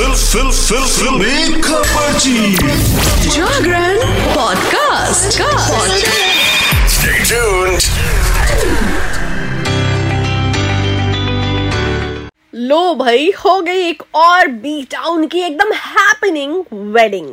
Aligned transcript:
Fill 0.00 0.50
फिल 0.50 0.84
फिल 0.84 1.60
खबरची 1.62 2.54
जागरण 3.30 3.98
पॉडकास्ट। 4.34 5.40
Stay 6.94 7.18
tuned. 7.30 7.88
लो 12.54 12.94
भाई 12.94 13.30
हो 13.44 13.60
गई 13.60 13.82
एक 13.88 14.02
और 14.14 14.46
बी 14.62 14.82
टाउन 14.90 15.26
की 15.26 15.40
एकदम 15.40 15.72
हैपनिंग 15.72 16.54
वेडिंग 16.94 17.28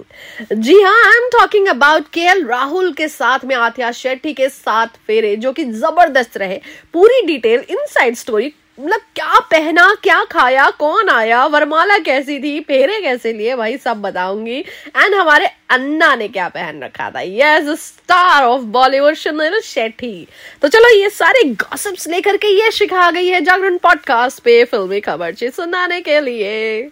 जी 0.54 0.82
हाँ 0.82 0.94
I 1.06 1.18
am 1.18 1.30
talking 1.40 1.68
about 1.68 2.10
K 2.14 2.22
L 2.32 2.46
Rahul 2.48 2.92
के 2.94 3.08
साथ 3.08 3.46
में 3.46 3.56
आथिया 3.56 3.92
शेट्टी 3.92 4.34
के 4.34 4.50
साथ 4.50 4.88
फेरे 5.08 5.36
जो 5.36 5.52
कि 5.54 5.66
ज़बरदस्त 5.66 6.38
रहे। 6.38 6.60
पूरी 6.94 7.26
डिटेल 7.28 7.66
इनसाइड 7.70 8.16
स्टोरी 8.16 8.54
मतलब 8.80 9.00
क्या 9.16 9.40
पहना, 9.40 9.96
क्या 10.04 10.24
खाया, 10.24 10.70
कौन 10.70 11.10
आया, 11.10 11.46
वरमाला 11.46 11.98
कैसी 11.98 12.40
थी, 12.40 12.60
फेरे 12.60 13.02
कैसे 13.02 13.34
लिए, 13.34 13.56
भाई 13.56 13.78
सब 13.78 14.02
बताऊँगी। 14.02 14.60
एंड 14.98 15.16
हमारे 15.16 15.50
अन्ना 15.70 16.16
ने 16.16 16.28
क्या 16.28 16.48
पहन 16.48 16.84
रखा 16.84 17.10
था। 17.10 17.22
Yes 17.22 17.70
star 17.80 18.44
of 18.44 18.62
Bollywood 18.62 19.16
Suniel 19.16 19.60
Shetty 19.62 20.28
तो 20.62 20.68
चलो 20.68 20.90
ये 20.96 21.10
सारे 21.10 21.44
गॉसिप्स 21.44 22.08
लेकर 22.08 22.38
के 22.38 22.48
ये 22.48 22.72
शिखा 22.72 23.12
गई 23.12 23.28
है 23.28 23.42
जागरण 23.42 23.78
पॉडकास्ट 23.78 24.40
पे। 24.40 24.64
फिल्मी 24.64 25.00
खबर 25.00 25.34
सुनाने 25.44 26.02
के 26.02 26.20
लिए। 26.20 26.90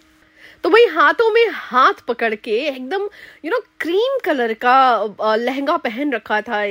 तो 0.66 0.70
भाई 0.70 0.84
हाथों 0.86 1.30
में 1.30 1.48
हाथ 1.54 2.00
पकड़ 2.08 2.34
के 2.34 2.54
एकदम 2.68 3.02
यू 3.44 3.50
नो 3.50 3.58
क्रीम 3.80 4.18
कलर 4.24 4.52
का 4.64 5.34
लहंगा 5.36 5.76
पहन 5.76 6.12
रखा 6.12 6.40
था 6.42 6.62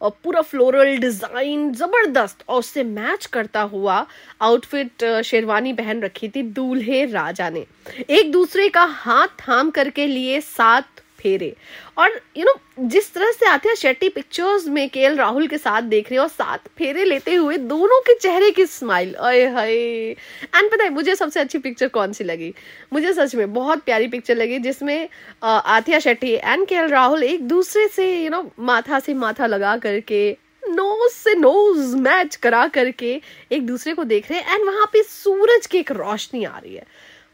और 0.00 0.10
पूरा 0.24 0.40
फ्लोरल 0.42 0.96
डिज़ाइन 0.98 1.72
ज़बरदस्त। 1.72 2.44
और 2.48 2.58
उससे 2.58 2.84
मैच 2.84 3.26
करता 3.26 3.62
हुआ 3.72 4.06
आउटफिट 4.40 5.04
शेरवानी 5.24 5.72
पहन 5.72 6.02
रखी 6.02 6.28
थी 6.28 6.42
दूल्हे 6.52 7.04
राजा 7.06 7.48
ने। 7.50 7.64
एक 8.10 8.30
दूसरे 8.32 8.68
का 8.68 8.84
हाथ 8.84 9.28
थाम 9.40 9.70
करके 9.70 10.06
लिए 10.06 10.40
सात 10.42 11.00
फेरे। 11.20 11.54
और 11.98 12.08
यू 12.08 12.20
you 12.36 12.46
नो 12.46 12.52
know, 12.52 12.90
जिस 12.90 13.12
तरह 13.14 13.30
से 13.32 13.46
आथिया 13.46 13.74
शेट्टी 13.74 14.08
पिक्चर्स 14.08 14.66
में 14.68 14.88
के 14.90 15.08
राहुल 15.14 15.46
के 15.46 15.58
साथ 15.58 15.82
देख 15.84 16.10
रहे 16.10 16.18
हो 16.20 16.26
साथ 16.28 16.68
फेरे 16.78 17.04
लेते 17.04 17.34
हुए 17.34 17.56
दोनों 17.58 18.00
के 18.00 18.14
चेहरे 18.18 18.50
की 18.50 18.66
स्माइल 18.66 19.12
अय 19.14 19.44
हाय। 19.46 19.72
एंड 19.72 20.70
पता 20.70 20.84
है 20.84 20.90
मुझे 20.90 21.14
सबसे 21.16 21.40
अच्छी 21.40 21.58
पिक्चर 21.58 21.88
कौन 21.90 22.12
सी 22.12 22.24
लगी? 22.24 22.52
मुझे 22.92 23.12
सच 23.12 23.34
में 23.34 23.52
बहुत 23.54 23.82
प्यारी 23.84 24.08
पिक्चर 24.08 24.36
लगी 24.36 24.58
जिसमें 24.58 25.08
आथिया 25.42 25.98
शेट्टी 26.00 26.32
एंड 26.32 26.66
के 26.68 26.86
राहुल 26.86 27.22
एक 27.24 27.48
दूसरे 27.48 27.88
से 27.88 28.06
यू 28.08 28.22
you 28.22 28.30
नो 28.30 28.40
know, 28.40 28.50
माथा 28.60 28.98
से 29.00 29.14
माथा 29.14 29.46
लगा 29.46 29.76
करके 29.78 30.30
नोज़ 30.68 31.12
से 31.12 31.34
नोज़ 31.34 31.94
मैच 31.98 32.34
करा 32.36 32.66
करके 32.68 33.20
एक 33.52 33.66
दूसरे 33.66 33.94
को 33.94 34.04
देख 34.04 34.30
रहे 34.30 34.40
हैं 34.40 34.54
एंड 34.54 34.64
वहाँ 34.66 34.86
पे 34.92 35.02
सूरज 35.02 35.66
की 35.66 35.78
एक 35.78 35.90
रोशनी 35.92 36.44
आ 36.44 36.58
रही 36.58 36.74
है। 36.74 36.84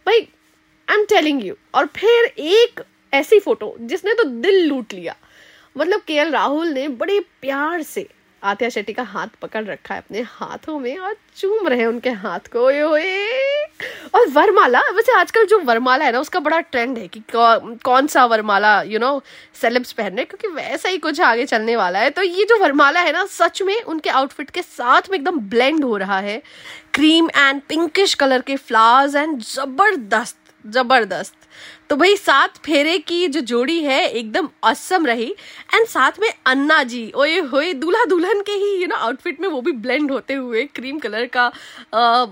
भाई 0.06 0.20
आई 0.88 0.96
एम 0.96 1.04
टेलिंग 1.04 1.44
यू 1.44 1.54
और 1.74 1.86
फिर 1.96 2.24
एक 2.38 2.80
ऐसी 3.12 3.38
फ़ोटो 3.40 3.74
जिसने 3.80 4.14
तो 4.14 4.24
दिल 4.24 4.66
लूट 4.66 4.92
लिया। 4.94 5.16
मतलब 5.76 6.00
के 6.00 6.22
राहुल 6.30 6.68
ने 6.68 6.88
बड़े 6.90 7.18
प्यार 7.40 7.82
से 7.84 8.08
आत्या 8.42 8.68
शेट्टी 8.68 8.92
का 8.92 9.02
हाथ 9.04 9.28
पकड़ 9.42 9.64
रखा 9.64 9.94
है 9.94 10.00
अपने 10.00 10.20
हाथों 10.28 10.78
में 10.78 10.96
और 10.98 11.14
चूम 11.36 11.68
रहे 11.68 11.78
हैं 11.78 11.86
उनके 11.86 12.10
हाथ 12.12 12.48
को। 12.52 12.60
ओए 12.60 12.82
ओए 12.82 13.64
और 14.14 14.28
वरमाला, 14.28 14.80
वैसे 14.90 15.12
आजकल 15.12 15.46
जो 15.46 15.58
वरमाला 15.60 16.04
है 16.04 16.12
ना, 16.12 16.20
उसका 16.20 16.40
बड़ा 16.40 16.60
ट्रेंड 16.60 16.98
है 16.98 17.06
कि 17.08 17.22
कौन 17.32 18.06
सा 18.06 18.24
वरमाला 18.24 18.80
यू 18.82 18.98
नो 18.98 19.20
सेलेब्स 19.60 19.92
पहन 19.92 20.14
रहे 20.14 20.24
क्योंकि 20.24 20.48
वैसा 20.50 20.88
ही 20.88 20.98
कुछ 20.98 21.20
आगे 21.22 21.46
चलने 21.46 21.76
वाला 21.76 21.98
है। 21.98 22.10
तो 22.10 22.22
ये 22.22 22.44
जो 22.44 22.58
वरमाला 22.58 23.00
है 23.00 23.12
ना, 23.12 23.24
सच 23.26 23.62
में 23.62 23.82
उनके 23.82 24.10
आउटफिट 24.10 24.50
के 24.50 24.62
साथ 24.62 25.10
में 25.10 25.18
एकदम 25.18 25.40
ब्लेंड 25.48 25.84
हो 25.84 25.96
रहा 25.96 26.18
है। 26.20 26.40
क्रीम 26.94 27.28
एंड 27.28 27.62
पिंकिश 27.68 28.14
कलर 28.14 28.42
के 28.42 28.56
फ्लावर्स 28.58 29.14
एंड 29.14 29.40
ज़बरदस्त 29.42 30.38
ज़बरदस्त। 30.64 31.34
तो 31.90 31.96
भाई 31.96 32.16
सात 32.16 32.56
फेरे 32.56 32.96
की 32.98 33.26
जो 33.28 33.40
जोड़ी 33.42 33.82
है 33.84 34.00
एकदम 34.08 34.48
असम 34.64 35.06
रही। 35.06 35.30
एंड 35.74 35.86
साथ 35.86 36.18
में 36.20 36.32
अन्ना 36.46 36.82
जी 36.84 37.10
ओए 37.16 37.38
होए 37.52 37.72
दूल्हा 37.74 38.04
दुल्हन 38.04 38.40
के 38.40 38.52
ही 38.54 38.74
यू 38.80 38.86
नो 38.88 38.96
आउटफिट 38.96 39.40
में 39.40 39.48
वो 39.48 39.60
भी 39.60 39.72
ब्लेंड 39.72 40.10
होते 40.10 40.34
हुए 40.34 40.64
क्रीम 40.74 40.98
कलर 40.98 41.26
का 41.36 41.46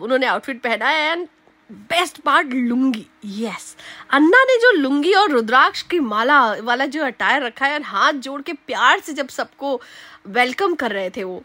उन्होंने 0.03 0.27
आउटफिट 0.27 0.61
पहना 0.63 0.89
है 0.89 1.11
and 1.13 1.27
best 1.71 2.21
part 2.21 2.53
lungi. 2.55 3.07
Yes 3.37 3.75
Anna 4.13 4.43
ने 4.45 4.57
जो 4.59 4.71
लुंगी 4.73 5.13
और 5.13 5.31
रुद्राक्ष 5.31 5.83
की 5.83 6.01
माला 6.01 6.41
वाला 6.63 6.87
जो 6.87 7.05
अटायर 7.05 7.43
रखा 7.43 7.67
है 7.67 7.75
और 7.75 7.83
हाथ 7.83 8.13
जोड़ 8.13 8.41
के 8.43 8.53
प्यार 8.53 9.01
से 9.01 9.13
जब 9.13 9.29
सबको 9.29 9.81
वेलकम 10.29 10.75
कर 10.75 10.93
रहे 10.93 11.11
थे 11.11 11.25
वो 11.25 11.43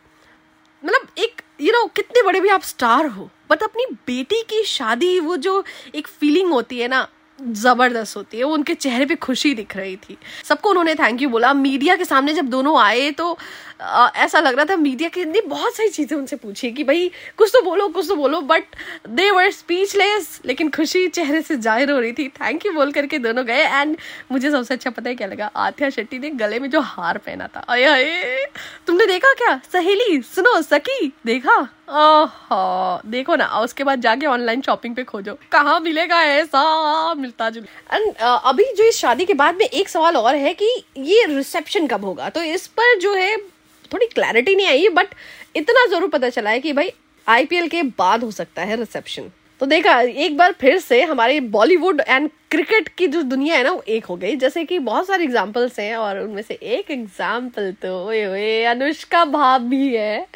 मतलब 0.83 1.07
एक 1.17 1.41
यू 1.61 1.67
you 1.67 1.75
नो 1.75 1.81
know, 1.81 1.95
कितने 1.95 2.21
बड़े 2.23 2.39
भी 2.41 2.49
आप 2.49 2.61
स्टार 2.61 3.05
हो 3.05 3.29
बट 3.49 3.63
अपनी 3.63 3.85
बेटी 4.07 4.41
की 4.49 4.63
शादी 4.63 5.19
वो 5.19 5.37
जो 5.37 5.63
एक 5.95 6.07
फीलिंग 6.07 6.51
होती 6.51 6.79
है 6.79 6.87
ना 6.87 7.07
ज़बरदस्त 7.41 8.17
होती 8.17 8.37
है 8.37 8.43
वो 8.43 8.53
उनके 8.53 8.73
चेहरे 8.75 9.05
पे 9.05 9.15
खुशी 9.17 9.53
दिख 9.55 9.75
रही 9.77 9.95
थी। 9.97 10.17
सबको 10.45 10.69
उन्होंने 10.69 10.95
थैंक 10.95 11.21
यू 11.21 11.29
बोला। 11.29 11.53
मीडिया 11.53 11.95
के 11.95 12.05
सामने 12.05 12.33
जब 12.33 12.49
दोनों 12.49 12.79
आए 12.81 13.09
तो 13.11 13.37
आ, 13.81 14.07
ऐसा 14.15 14.39
लग 14.39 14.55
रहा 14.55 14.65
था 14.65 14.75
मीडिया 14.75 15.09
के 15.09 15.23
ने 15.25 15.41
बहुत 15.41 15.75
सारी 15.75 15.89
चीज़ें 15.89 16.17
उनसे 16.17 16.35
पूछी 16.35 16.71
कि 16.71 16.83
भाई 16.83 17.09
कुछ 17.37 17.49
तो 17.53 17.61
बोलो 17.61 17.87
कुछ 17.89 18.07
तो 18.07 18.15
बोलो 18.15 18.41
बट 18.41 18.75
दे 19.09 19.29
वर 19.31 19.49
स्पीचलेस 19.51 20.39
लेकिन 20.45 20.69
खुशी 20.69 21.07
चेहरे 21.09 21.41
से 21.41 21.55
ज़ाहिर 21.57 21.91
हो 21.91 21.99
रही 21.99 22.11
थी। 22.13 22.27
थैंक 22.31 22.65
यू 22.65 22.73
बोल 22.73 22.91
करके 22.91 23.19
दोनों 23.19 23.45
गए 23.45 23.63
एंड 23.63 23.95
मुझे 24.31 24.51
सबसे 24.51 24.73
अच्छा 24.73 24.89
पता 24.89 25.09
है 25.09 25.15
क्या 25.15 25.27
लगा? 25.27 25.49
आथिया 25.55 25.89
शेट्टी 25.89 26.19
ने 26.19 26.29
गले 26.31 26.59
में 26.59 26.69
जो 26.69 26.81
हार 26.81 27.17
पहना 27.17 27.47
था। 27.47 27.59
अये 27.69 28.45
तुमने 28.87 29.05
देखा 29.05 29.33
क्या? 29.33 29.59
सहेली 29.73 30.21
सुनो 30.25 30.61
सकी 30.61 31.07
देखा? 31.25 31.57
ओहो 31.91 33.09
देखो 33.09 33.35
ना 33.35 33.45
उसके 33.59 33.83
बाद 33.83 34.01
जाके 34.01 34.25
ऑनलाइन 34.27 34.61
शॉपिंग 34.61 34.95
पे 34.95 35.03
खोजो। 35.03 35.37
कहाँ 35.51 35.79
मिलेगा 35.79 36.21
ऐसा? 36.23 36.61
मिलता 37.29 37.49
जुलता 37.49 37.95
एंड 37.95 38.15
अभी 38.45 38.63
जो 38.73 38.83
इस 38.83 38.97
शादी 38.97 39.25
के 39.25 39.33
बाद 39.33 39.55
में 39.55 39.65
एक 39.65 39.89
सवाल 39.89 40.17
और 40.17 40.35
है 40.35 40.53
कि 40.53 40.71
ये 40.97 41.25
रिसेप्शन 41.25 41.87
कब 41.87 42.05
होगा? 42.05 42.29
तो 42.29 42.41
इस 42.43 42.67
पर 42.67 42.97
जो 42.99 43.13
है, 43.13 43.35
थोड़ी 43.91 44.05
क्लैरिटी 44.05 44.55
नहीं 44.55 44.67
आई 44.67 44.87
बट 44.93 45.13
इतना 45.55 45.85
ज़रूर 45.91 46.09
पता 46.09 46.29
चला 46.29 46.49
है 46.49 46.59
कि 46.59 46.73
भाई 46.73 46.91
आईपीएल 47.27 47.67
के 47.67 47.81
बाद 47.97 48.23
हो 48.23 48.31
सकता 48.31 48.63
है 48.63 48.75
रिसेप्शन 48.75 49.31
तो 49.59 49.65
देखा, 49.65 49.99
एक 50.01 50.37
बार 50.37 50.51
फिर 50.59 50.77
से 50.79 51.01
हमारे 51.03 51.39
बॉलीवुड 51.53 52.01
एंड 52.07 52.29
क्रिकेट 52.51 52.87
की 52.97 53.07
जो 53.07 53.21
दुनिया 53.23 53.55
है 53.55 53.63
ना, 53.63 53.71
वो 53.71 53.83
एक 53.87 54.05
हो 54.05 54.15
गई। 54.17 54.35
जैसे 54.35 54.63
कि 54.65 54.77
बहुत 54.79 55.07
सारे 55.07 55.23
एग्जाम्पल्स 55.23 55.79
हैं 55.79 55.95
और 55.95 56.19
उनमें 56.19 56.41
से 56.41 56.53
एक 56.53 56.91
एग्ज़ाम्पल 56.91 57.71
तो 57.81 57.93
ओए 58.05 58.25
ओए, 58.25 58.63
अनुष्का 58.65 59.23
भाव 59.25 59.63
भी 59.63 59.95
है 59.95 60.27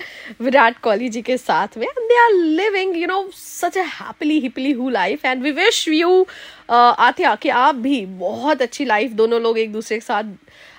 विराट 0.42 0.78
कोहली 0.80 1.10
जी 1.10 1.22
के 1.22 1.38
साथ 1.38 1.78
में। 1.78 1.88
They 1.90 2.18
are 2.24 2.32
living 2.32 2.98
you 2.98 3.08
know 3.08 3.28
such 3.34 3.78
happily 3.78 4.40
हिपली 4.40 4.72
who 4.72 4.90
life 4.90 5.26
and 5.26 5.44
we 5.44 5.52
wish 5.54 5.88
you 5.88 6.26
आते 6.70 7.36
कि 7.38 7.50
आप 7.50 7.76
भी 7.76 8.06
बहुत 8.06 8.62
अच्छी 8.62 8.86
लाइफ 8.86 9.12
दोनों 9.14 9.42
लोग 9.42 9.58
एक 9.60 9.72
दूसरे 9.74 9.98
के 9.98 10.06
साथ 10.06 10.24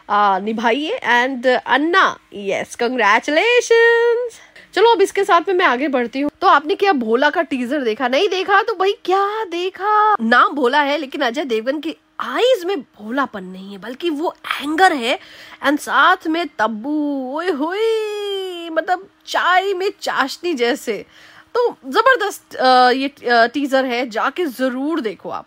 निभाइए 0.09 0.97
एंड 0.97 1.47
अन्ना 1.47 2.17
यस 2.35 2.75
कंग्रेचुलेशन 2.77 4.29
चलो, 4.75 4.93
अब 4.93 5.03
इसके 5.03 5.23
साथ 5.25 5.49
में 5.49 5.55
मैं 5.55 5.65
आगे 5.67 5.89
बढ़ती 5.89 6.21
हूँ। 6.21 6.31
तो 6.41 6.47
आपने 6.47 6.75
क्या 6.75 6.93
भोला 6.93 7.29
का 7.31 7.43
टीजर 7.43 7.81
देखा? 7.81 8.09
नहीं 8.09 8.29
देखा? 8.29 8.61
तो 8.63 8.75
भाई, 8.75 8.93
क्या 9.05 9.45
देखा? 9.45 10.15
नाम 10.21 10.55
भोला 10.55 10.81
है, 10.83 10.97
लेकिन 10.99 11.21
अजय 11.21 11.45
देवगन 11.45 11.79
की 11.81 11.95
आईज 12.21 12.65
में 12.65 12.81
भोलापन 12.81 13.45
नहीं 13.45 13.73
है, 13.73 13.79
बल्कि 13.79 14.11
वो 14.11 14.35
एंगर 14.53 14.93
है। 14.93 15.19
एंड 15.65 15.79
साथ 15.79 16.27
में 16.27 16.47
तब्बू, 16.59 16.97
ओए 17.37 17.51
होए 17.53 18.69
मतलब 18.71 19.09
चाय 19.27 19.73
में 19.75 19.91
चाशनी 20.01 20.55
जैसे। 20.55 21.05
तो 21.55 21.69
ज़बरदस्त 21.87 22.57
ये 22.95 23.15
टीजर 23.49 23.85
है, 23.85 24.09
जाके 24.11 24.47
ज़रूर 24.47 25.01
देखो 25.01 25.31
आप। 25.31 25.47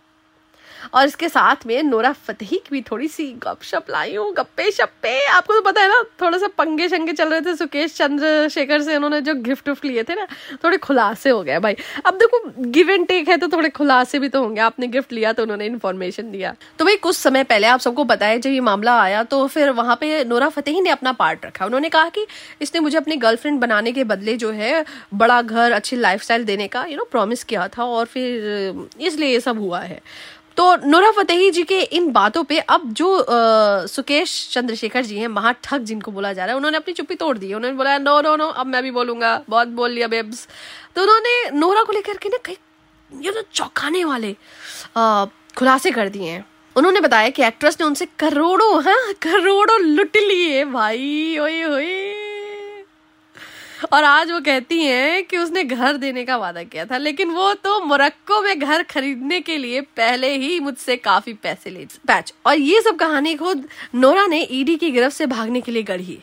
और 0.93 1.05
इसके 1.05 1.29
साथ 1.29 1.65
में 1.67 1.81
नोरा 1.83 2.11
फतेही 2.19 2.57
की 2.57 2.69
भी 2.71 2.81
थोड़ी 2.81 3.07
सी 3.07 3.31
गपशप 3.43 3.89
लाई 3.89 4.15
हूँ। 4.15 4.31
गप्पे 4.33 4.69
शप्पे। 4.71 5.25
आपको 5.27 5.53
तो 5.53 5.61
पता 5.61 5.81
है 5.81 5.87
ना 5.87 6.01
थोड़ा 6.21 6.37
सा 6.37 6.47
पंगे 6.57 6.87
शंगे 6.89 7.13
चल 7.13 7.29
रहे 7.29 7.41
थे, 7.41 7.55
सुकेश 7.55 7.95
चंद्रशेखर 7.95 8.81
से 8.81 8.95
उन्होंने 8.95 9.21
जो 9.21 9.33
गिफ्ट 9.37 9.69
विफ्ट 9.69 9.85
लिए 9.85 10.03
थे 10.03 10.15
ना, 10.15 10.27
थोड़े 10.63 10.77
खुलासे 10.79 11.29
हो 11.29 11.41
गए 11.43 11.59
भाई। 11.59 11.75
अब 12.05 12.17
देखो 12.17 12.39
गिव 12.61 12.89
एंड 12.89 13.07
टेक 13.07 13.29
है 13.29 13.37
तो 13.37 13.47
थोड़े 13.47 13.69
खुलासे 13.71 14.19
भी 14.19 14.29
तो 14.29 14.41
होंगे। 14.43 14.61
आपने 14.61 14.87
गिफ्ट 14.87 15.13
लिया 15.13 15.33
तो 15.33 15.43
उन्होंने 15.43 15.65
इन्फॉर्मेशन 15.65 16.31
दिया। 16.31 16.53
तो 16.79 16.85
भाई, 16.85 16.95
कुछ 16.97 17.15
समय 17.17 17.43
पहले 17.45 17.67
आप 17.67 17.79
सबको 17.79 18.03
बताया 18.05 18.37
जब 18.37 18.49
ये 18.49 18.59
मामला 18.61 18.99
आया 19.01 19.23
तो 19.25 19.45
फिर 19.47 19.69
वहाँ 19.71 19.95
पे 19.95 20.23
नोरा 20.25 20.49
फतेही 20.49 20.81
ने 20.81 20.89
अपना 20.89 21.11
पार्ट 21.13 21.45
रखा। 21.45 21.65
उन्होंने 21.65 21.89
कहा 21.89 22.09
कि 22.09 22.25
इसने 22.61 22.79
मुझे 22.79 22.97
अपनी 22.97 23.15
गर्लफ्रेंड 23.17 23.59
बनाने 23.59 23.91
के 23.91 24.03
बदले 24.05 24.35
जो 24.37 24.51
है, 24.51 24.85
बड़ा 25.13 25.41
घर, 25.41 25.71
अच्छी 25.71 25.95
लाइफ 25.95 26.31
देने 26.31 26.67
का 26.67 26.83
यू 26.85 26.97
नो 26.97 27.03
प्रॉमिस 27.11 27.43
किया 27.43 27.67
था 27.67 27.83
और 27.85 28.05
फिर 28.05 28.87
इसलिए 29.01 29.29
ये 29.29 29.39
सब 29.39 29.59
हुआ 29.59 29.79
है। 29.79 30.01
तो 30.57 30.75
नूरा 30.87 31.09
फतेही 31.11 31.49
जी 31.51 31.63
के 31.63 31.79
इन 31.97 32.11
बातों 32.11 32.43
पे 32.43 32.57
अब 32.59 32.91
जो 32.93 33.07
आ, 33.15 33.85
सुकेश 33.85 34.31
चंद्रशेखर 34.51 35.05
जी 35.05 35.17
हैं 35.17 35.27
महाठग 35.27 35.83
जिनको 35.83 36.11
बोला 36.11 36.33
जा 36.33 36.45
रहा 36.45 36.51
है 36.51 36.57
उन्होंने 36.57 36.77
अपनी 36.77 36.93
चुप्पी 36.93 37.15
तोड़ 37.15 37.37
दी 37.37 37.53
उन्होंने 37.53 37.77
बोला 37.77 37.97
नो 37.97 38.19
नो 38.21 38.35
नो 38.35 38.47
अब 38.47 38.67
मैं 38.67 38.81
भी 38.83 38.91
बोलूँगा। 38.91 39.41
बहुत 39.49 39.67
बोल 39.67 39.91
लिया 39.91 40.07
बेब्स। 40.07 40.47
तो 40.95 41.01
उन्होंने 41.01 41.49
नोरा 41.59 41.83
को 41.83 41.93
लेकर 41.93 42.17
के 42.17 42.29
ना 42.29 42.37
कई 42.45 42.57
ये 43.11 43.31
तो 43.31 43.41
चौंकाने 43.53 44.03
वाले 44.05 44.35
खुलासे 45.57 45.91
कर 45.91 46.09
दिए 46.09 46.29
हैं। 46.29 46.45
उन्होंने 46.75 47.01
बताया 47.01 47.29
कि 47.29 47.43
एक्ट्रेस 47.43 47.77
ने 47.79 47.85
उनसे 47.85 48.07
करोड़ों 48.19 48.83
हाँ 48.83 49.13
करोड़ों 49.21 49.79
लुट 49.81 50.17
लिए। 50.17 50.65
भाई 50.65 51.37
ओए 51.37 51.63
ओए। 51.65 52.06
और 53.93 54.03
आज 54.03 54.31
वो 54.31 54.39
कहती 54.41 54.79
हैं 54.79 55.23
कि 55.23 55.37
उसने 55.37 55.63
घर 55.63 55.97
देने 55.97 56.23
का 56.25 56.37
वादा 56.37 56.63
किया 56.63 56.85
था, 56.85 56.97
लेकिन 56.97 57.31
वो 57.31 57.53
तो 57.53 57.79
मोरक्को 57.81 58.41
में 58.41 58.59
घर 58.59 58.83
खरीदने 58.83 59.39
के 59.41 59.57
लिए 59.57 59.81
पहले 59.97 60.31
ही 60.35 60.59
मुझसे 60.59 60.95
काफ़ी 60.97 61.33
पैसे 61.33 61.69
ले, 61.69 61.85
पैच। 62.07 62.33
और 62.45 62.57
ये 62.57 62.81
सब 62.81 62.95
कहानी 62.95 63.35
खुद 63.35 63.67
नोरा 63.95 64.25
ने 64.27 64.41
ईडी 64.51 64.75
की 64.75 64.91
गिरफ्त 64.91 65.17
से 65.17 65.25
भागने 65.27 65.61
के 65.61 65.71
लिए 65.71 65.83
गढ़ी 65.83 66.19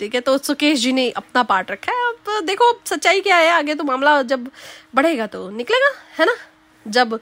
ठीक 0.00 0.14
है 0.14 0.20
तो 0.20 0.36
सुकेश 0.38 0.78
जी 0.80 0.92
ने 0.92 1.08
अपना 1.10 1.42
पार्ट 1.42 1.70
रखा 1.70 1.92
है। 1.92 2.08
अब 2.08 2.16
तो 2.26 2.40
देखो 2.40 2.72
सच्चाई 2.86 3.20
क्या 3.20 3.36
है? 3.36 3.50
आगे 3.50 3.74
तो 3.74 3.84
मामला 3.84 4.20
जब 4.24 4.48
बढ़ेगा 4.94 5.26
तो 5.26 5.48
निकलेगा, 5.50 5.92
है 6.18 6.26
ना? 6.26 6.34
जब 6.86 7.18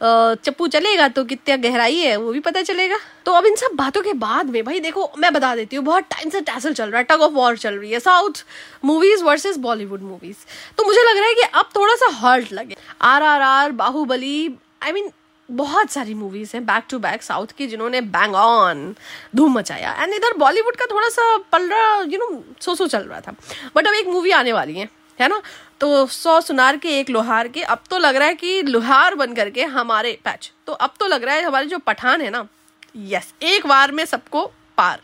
चप्पू 0.00 0.66
चलेगा 0.68 1.08
तो 1.08 1.24
कितना 1.24 1.56
गहराई 1.58 1.96
है, 1.96 2.16
वो 2.16 2.32
भी 2.32 2.40
पता 2.40 2.62
चलेगा। 2.62 2.96
तो 3.26 3.32
अब 3.32 3.46
इन 3.46 3.56
सब 3.56 3.74
बातों 3.76 4.02
के 4.02 4.12
बाद 4.14 4.50
में, 4.50 4.62
भाई 4.64 4.80
देखो, 4.80 5.10
मैं 5.18 5.32
बता 5.32 5.54
देती 5.56 5.76
हूँ, 5.76 5.84
बहुत 5.84 6.04
टाइम 6.10 6.30
से 6.30 6.40
टैसल 6.42 6.72
चल 6.72 6.90
रहा 6.90 6.98
है 6.98 7.04
टग 7.04 7.22
ऑफ़ 7.22 7.32
वॉर 7.32 7.56
चल 7.58 7.74
रही 7.74 7.90
है 7.90 8.00
south 8.00 8.44
movies 8.84 9.24
versus 9.24 9.56
Bollywood 9.58 10.02
movies 10.02 10.44
तो 10.78 10.84
मुझे 10.84 11.02
लग 11.02 11.18
रहा 11.18 11.28
है 11.28 11.34
कि 11.34 11.42
अब 11.54 11.70
थोड़ा 11.76 11.94
सा 11.94 12.08
हर्ट 12.16 12.52
लगे। 12.52 12.76
Are 13.02 13.22
are 13.22 13.42
are 13.42 13.72
Baahubali 13.72 14.56
I 14.82 14.92
mean 14.92 15.10
बहुत 15.48 15.90
सारी 15.90 16.14
मूवीज़ 16.14 16.50
हैं 16.54 16.64
बैक 16.66 16.84
टू 16.90 16.98
बैक 16.98 17.22
साउथ 17.22 17.52
की, 17.58 17.66
जिन्होंने 17.66 18.00
बैंग 18.00 18.34
ऑन 18.34 18.94
धूम 19.36 19.52
मचाया। 19.52 19.92
एंड 19.94 20.14
इधर 20.14 20.36
बॉलीवुड 20.38 20.76
का 20.76 20.86
थोड़ा 20.86 21.08
सा 21.08 21.36
पलरा 21.52 21.96
यू 22.02 22.18
नो 22.18 22.42
सो 22.60 22.74
सो 22.74 22.86
चल 22.86 23.02
रहा 23.02 23.20
था। 23.20 23.34
बट 23.76 23.86
अब 23.86 23.94
एक 23.94 24.06
मूवी 24.08 24.30
आने 24.32 24.52
वाली 24.52 24.74
है। 24.74 24.88
है 25.20 25.28
ना? 25.28 25.40
तो 25.80 26.06
सौ 26.08 26.40
सुनार 26.40 26.76
के 26.76 26.98
एक 27.00 27.10
लोहार 27.10 27.48
के 27.48 27.62
अब 27.64 27.82
तो 27.90 27.98
लग 27.98 28.16
रहा 28.16 28.28
है 28.28 28.34
कि 28.34 28.62
लोहार 28.64 29.14
बन 29.14 29.34
करके 29.34 29.64
हमारे 29.66 30.18
पैच। 30.24 30.52
तो 30.66 30.72
अब 30.74 30.94
तो 31.00 31.06
लग 31.06 31.24
रहा 31.24 31.34
है 31.34 31.42
हमारे 31.42 31.66
जो 31.66 31.78
पठान 31.80 32.20
है 32.20 32.30
ना 32.30 32.46
यस 32.96 33.32
एक 33.44 33.66
बार 33.66 33.92
में 33.92 34.04
सबको 34.06 34.44
पार। 34.78 35.00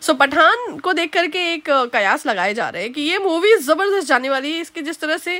सो 0.00 0.12
so, 0.12 0.18
पठान 0.18 0.78
को 0.78 0.92
देख 0.92 1.12
करके 1.12 1.38
एक 1.52 1.68
कयास 1.92 2.26
लगाए 2.26 2.54
जा 2.54 2.68
रहे 2.68 2.82
हैं 2.82 2.92
कि 2.92 3.00
ये 3.02 3.18
मूवी 3.18 3.54
ज़बरदस्त 3.56 4.06
जाने 4.08 4.30
वाली 4.30 4.52
है। 4.52 4.60
इसके 4.60 4.82
जिस 4.82 5.00
तरह 5.00 5.16
से 5.16 5.36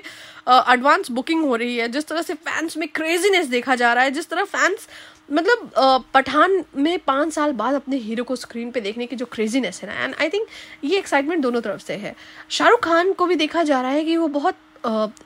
एडवांस 0.49 1.11
बुकिंग 1.11 1.45
हो 1.45 1.57
रही 1.57 1.77
है 1.77 1.89
जिस 1.89 2.07
तरह 2.09 2.23
से 2.23 2.35
फैंस 2.37 2.77
में 2.77 2.89
क्रेजीनेस 2.89 3.47
देखा 3.49 3.75
जा 3.75 3.93
रहा 3.93 4.05
है 4.05 4.11
जिस 4.11 4.29
तरह 4.29 4.45
फैंस 4.47 4.89
मतलब 5.31 5.71
पठान 6.15 6.65
में 6.77 6.99
पाँच 6.99 7.33
साल 7.33 7.53
बाद 7.53 7.75
अपने 7.75 7.97
हीरो 7.99 8.25
को 8.25 8.37
स्क्रीन 8.37 8.71
पे 8.71 8.81
देखने 8.81 9.07
की 9.07 9.17
जो 9.17 9.27
क्रेजीनेस 9.27 9.81
है 9.83 9.89
ना 9.89 10.05
एंड 10.05 10.15
आई 10.21 10.29
थिंक 10.29 10.47
ये 10.85 10.99
एक्साइटमेंट 10.99 11.43
दोनों 11.43 11.61
तरफ़ 11.61 11.83
से 11.83 11.95
है। 11.97 12.15
शाहरुख 12.51 12.85
खान 12.85 13.13
को 13.13 13.27
भी 13.27 13.37
देखा 13.37 13.63
जा 13.63 13.81
रहा 13.81 13.91
है 13.91 14.05
कि 14.05 14.17
वो 14.17 14.29
बहुत 14.29 14.57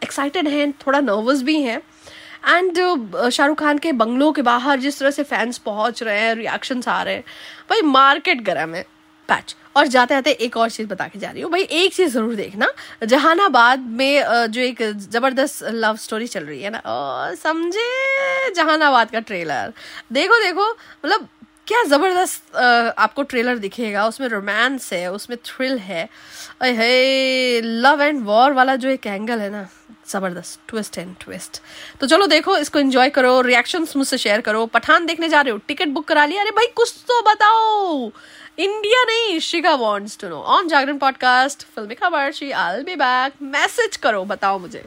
एक्साइटेड 0.05 0.49
हैं, 0.49 0.73
थोड़ा 0.87 1.01
नर्वस 1.01 1.43
भी 1.43 1.61
हैं 1.63 1.79
एंड 2.47 2.79
शाहरुख 3.31 3.59
खान 3.59 3.79
के 3.79 3.93
बंगलों 3.95 4.33
के 4.33 4.43
बाहर 4.43 4.81
जिस 4.81 4.99
तरह 4.99 5.11
से 5.11 5.23
फैंस 5.25 5.59
पहुँच 5.61 6.03
रहे 6.03 6.19
हैं 6.21 6.35
रिएक्शंस 6.35 6.89
आ 6.89 7.03
रहे 7.03 7.15
हैं, 7.15 7.25
भाई 7.71 7.83
मार्केट 7.83 8.41
गर्म 8.45 8.75
है। 8.75 8.85
पैच 9.29 9.55
और 9.77 9.87
जाते 9.87 10.15
जाते 10.15 10.31
एक 10.31 10.57
और 10.57 10.71
चीज़ 10.71 10.87
बता 10.89 11.07
के 11.09 11.19
जा 11.19 11.31
रही 11.31 11.43
हूँ। 11.43 11.51
भाई, 11.53 11.63
एक 11.63 11.95
चीज़ 11.95 12.13
ज़रूर 12.13 12.35
देखना। 12.35 12.69
जहानाबाद 13.05 13.87
में 13.93 14.49
जो 14.49 14.61
एक 14.61 14.83
ज़बरदस्त 15.11 15.65
लव 15.65 15.97
स्टोरी 15.99 16.27
चल 16.29 16.45
रही 16.45 16.63
है 16.63 16.71
ना। 16.71 16.81
समझे? 17.43 18.53
जहानाबाद 18.53 19.11
का 19.11 19.21
ट्रेलर 19.21 19.73
देखो 20.13 20.43
देखो 20.43 20.71
मतलब 20.71 21.29
क्या 21.67 21.83
ज़बरदस्त 21.85 22.57
आपको 22.99 23.23
ट्रेलर 23.25 23.59
दिखेगा। 23.59 24.07
उसमें 24.07 24.27
रोमांस 24.29 24.93
है, 24.93 25.11
उसमें 25.13 25.37
थ्रिल 25.45 25.79
है। 25.81 26.09
लव 27.63 28.03
एंड 28.03 28.25
वॉर 28.25 28.53
वाला 28.53 28.75
जो 28.77 28.89
एक 28.89 29.07
एंगल 29.07 29.39
है 29.41 29.49
ना, 29.51 29.67
ज़बरदस्त। 30.09 30.61
ट्विस्ट 30.69 30.99
एंड 30.99 31.15
ट्विस्ट 31.21 31.61
तो 32.01 32.07
चलो 32.07 32.27
देखो, 32.27 32.57
इसको 32.57 32.79
एंजॉय 32.79 33.11
करो 33.11 33.41
रिएक्शंस 33.41 33.97
मुझसे 33.97 34.19
शेयर 34.19 34.41
करो। 34.41 34.67
पठान 34.69 35.07
देखने 35.07 35.29
जा 35.29 35.41
रहे 35.41 35.53
हो 35.53 35.59
टिकट 35.69 35.89
बुक 35.89 36.09
करा 36.09 36.25
लिया। 36.25 36.43
अरे 36.43 36.51
भाई, 36.51 36.67
कुछ 36.77 36.95
तो 37.09 37.21
बताओ। 37.31 38.11
इंडिया 38.59 39.03
नहीं 39.05 39.39
शिका 39.41 39.75
wants 39.75 40.19
to 40.19 40.29
know 40.29 40.41
on 40.57 40.69
Jagran 40.69 40.99
podcast 40.99 41.63
फिल्मी 41.75 41.95
खबर 41.95 42.31
she 42.33 42.51
I 42.51 42.83
be 42.83 42.95
back 42.97 43.43
message 43.43 43.97
करो 43.97 44.25
बताओ 44.25 44.59
मुझे 44.59 44.85